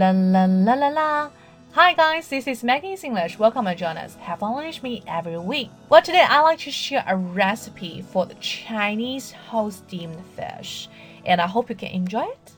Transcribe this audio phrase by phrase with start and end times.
[0.00, 1.30] La la la la la.
[1.72, 3.38] Hi guys, this is Maggie's English.
[3.38, 4.14] Welcome and join us.
[4.14, 5.68] Have fun with me every week.
[5.90, 10.88] Well, today I like to share a recipe for the Chinese whole steamed fish,
[11.26, 12.52] and I hope you can enjoy it.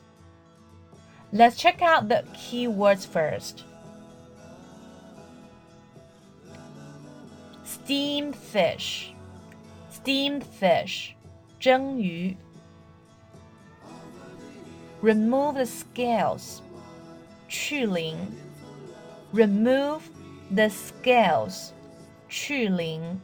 [1.33, 3.65] Let's check out the keywords first.
[7.65, 9.13] Steamed fish,
[9.91, 11.13] steamed fish,
[11.59, 12.37] 蒸鱼.
[15.01, 16.61] Remove the scales,
[17.52, 18.16] 去鳞
[19.32, 20.10] remove
[20.50, 21.72] the scales,
[22.28, 23.20] 去鳞.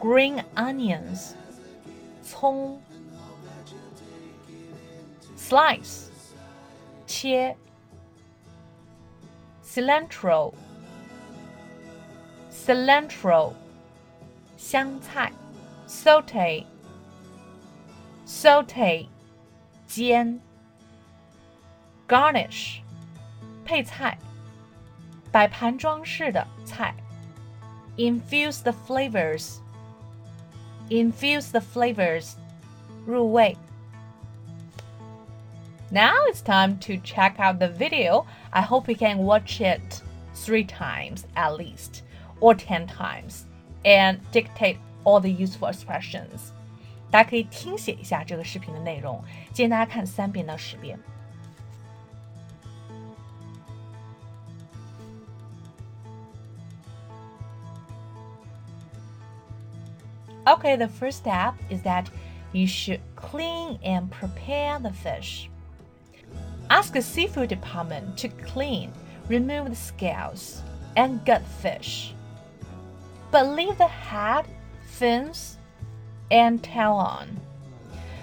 [0.00, 1.34] Green onions,
[2.22, 2.80] 葱.
[5.36, 6.10] Slice,
[7.06, 7.56] 切.
[9.62, 10.54] Cilantro,
[12.50, 13.54] cilantro,
[14.56, 15.32] 香菜.
[15.86, 16.66] Saute,
[18.24, 19.08] saute,
[19.86, 20.40] 煎。
[22.08, 22.80] garnish
[23.64, 24.18] 配菜，
[25.30, 26.94] 摆盘装饰的菜。
[27.96, 29.58] infuse the flavors
[30.88, 32.32] infuse the flavors
[33.06, 33.56] 入味。
[35.90, 38.24] Now it's time to check out the video.
[38.50, 40.02] I hope you can watch it
[40.34, 42.02] three times at least
[42.40, 43.44] or 10 times
[43.84, 46.52] and dictate all the useful expressions.
[47.10, 50.98] 大家可以听写一下这个视频的内容，建议大家看三遍到十遍。
[60.46, 62.10] Okay, the first step is that
[62.52, 65.48] you should clean and prepare the fish.
[66.68, 68.90] Ask the seafood department to clean,
[69.28, 70.62] remove the scales,
[70.96, 72.14] and gut fish.
[73.30, 74.44] But leave the head,
[74.84, 75.56] fins,
[76.30, 77.28] and tail on.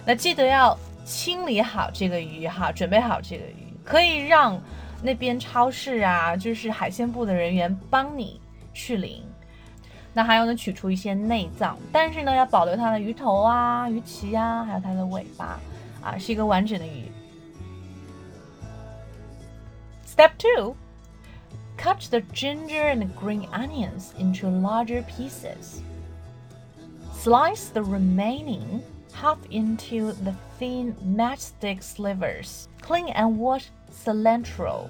[0.06, 4.62] 那记得要清理好这个鱼哈，准备好这个鱼，可以让
[5.02, 8.42] 那边超市啊，就是海鲜部的人员帮你
[8.74, 9.24] 去鳞。
[10.14, 15.60] 那还有呢，取出一些内脏，但是呢，要保留它的鱼头啊、鱼鳍啊，还有它的尾巴
[16.02, 17.12] 啊，是一个完整的鱼。
[20.08, 20.76] Step two,
[21.78, 25.82] cut the ginger and green onions into larger pieces.
[27.14, 28.82] Slice the remaining
[29.14, 32.68] half into the thin matchstick slivers.
[32.82, 34.88] Clean and wash cilantro.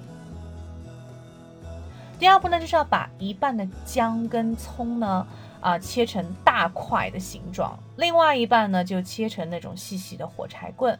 [2.23, 5.27] 第二步呢，就是要把一半的姜跟葱呢，
[5.59, 10.97] 啊，切成大块的形状，另外一半呢就切成那种细细的火柴棍。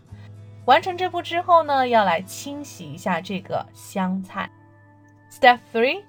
[0.66, 4.52] 完成这步之后呢，要来清洗一下这个香菜。
[5.32, 6.04] Step three,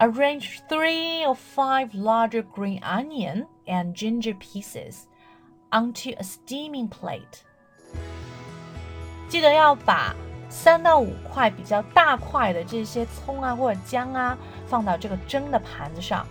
[0.00, 5.04] arrange three or five larger green onion and ginger pieces
[5.70, 7.40] onto a steaming plate。
[9.30, 10.14] 记得要把
[10.48, 14.36] 三到五块比较大块的这些葱啊或者姜啊，
[14.66, 16.26] 放到这个蒸的盘子上。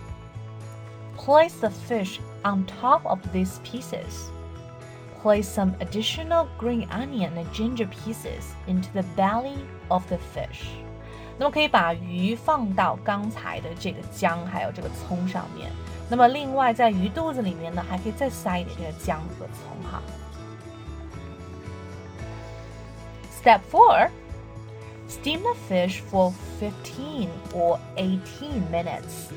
[1.16, 4.28] Place the fish on top of these pieces.
[5.22, 9.56] Place some additional green onion and ginger pieces into the belly
[9.88, 10.66] of the fish.
[11.38, 15.70] 那么可以把鱼放到刚才的这个姜还有这个葱上面。
[16.08, 20.00] 那么另外在鱼肚子里面呢，还可以再塞一点这个姜和葱哈。
[23.45, 24.09] Step 4
[25.07, 29.29] Steam the fish for 15 or 18 minutes.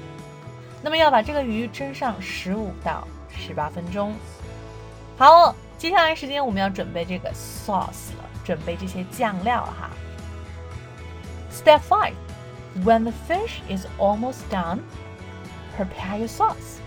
[0.82, 4.14] 那么要把这个鱼蒸上十五到十八分钟。
[5.16, 9.90] 好，接下来时间我们要准备这个 sauce 了，准备这些酱料哈。
[11.50, 12.12] Step 5
[12.84, 14.80] When the fish is almost done,
[15.76, 16.80] prepare your sauce.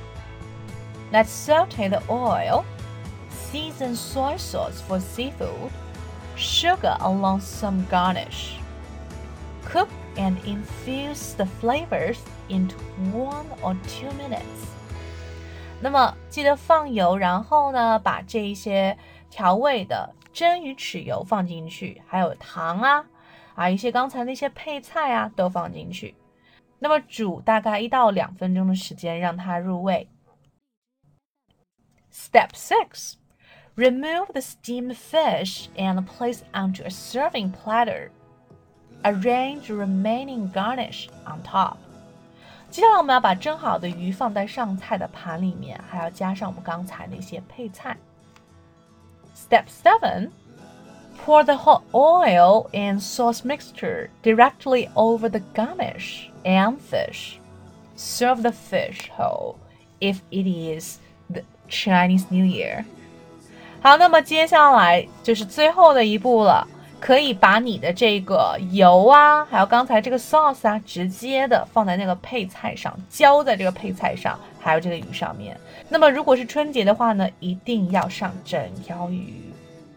[1.12, 2.66] Let's saute the oil,
[3.30, 5.72] season soy sauce for seafood
[6.43, 8.59] Sugar along some garnish.
[9.65, 12.77] Cook and infuse the flavors into
[13.13, 14.69] one or two minutes.
[15.81, 18.99] 那么记得放油，然后呢，把这一些
[19.31, 23.07] 调味的蒸鱼豉油放进去，还有糖啊，
[23.55, 26.15] 啊一些刚才那些配菜啊都放进去。
[26.79, 30.09] 那么煮大概一到两分钟的时间，让它入味。
[32.13, 33.15] Step six.
[33.76, 38.12] Remove the steamed fish and place onto a serving platter.
[39.06, 41.78] Arrange remaining garnish on top.
[42.70, 47.96] 接下来我们要把蒸好的鱼放在上菜的盘里面，还要加上我们刚才那些配菜。
[49.36, 50.32] Step seven.
[51.24, 57.40] Pour the hot oil and sauce mixture directly over the garnish and fish.
[57.96, 59.56] Serve the fish whole
[60.00, 61.00] if it is
[61.30, 62.86] the Chinese New Year.
[63.82, 66.68] 好，那么接下来就是最后的一步了，
[67.00, 75.58] 可以把你的这个油啊，还有刚才这个 sauce 啊，直接的放在那个配菜上，浇在这个配菜上，还有这个鱼上面。
[75.90, 79.52] 那么如果是春节的话呢，一定要上整条鱼。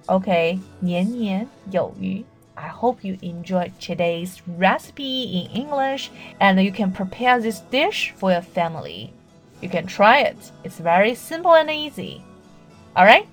[0.07, 2.25] OK，年年有余。
[2.55, 6.09] I hope you enjoyed today's recipe in English
[6.39, 9.11] and you can prepare this dish for your family.
[9.61, 10.37] You can try it.
[10.63, 12.21] It's very simple and easy.
[12.95, 13.25] Alright?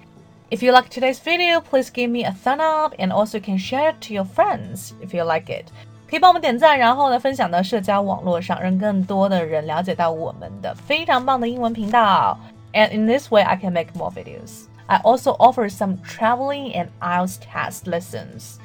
[0.51, 3.57] If you like today's video, please give me a thumb up and also you can
[3.57, 5.65] share it to your friends if you like it.
[6.09, 12.39] 可以帮我们点赞，然后呢分享到社交网络上，让更多的人了解到我们的非常棒的英文频道。
[12.71, 14.67] And in this way, I can make more videos.
[14.85, 18.59] I also offer some traveling and IELTS test lessons.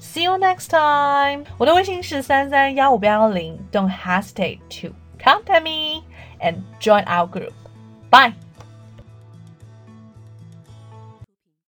[0.00, 1.44] See you next time.
[1.56, 3.56] 我的微信是三三幺五八幺零。
[3.70, 4.92] Don't hesitate to
[5.22, 6.02] contact me
[6.40, 7.52] and join our group.
[8.10, 8.32] Bye.